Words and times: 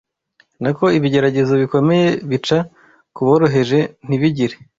nako 0.61 0.85
ibigeragezo 0.97 1.53
bikomeye 1.61 2.07
bica 2.29 2.57
ku 3.13 3.21
boroheje 3.27 3.79
ntibigire 4.05 4.55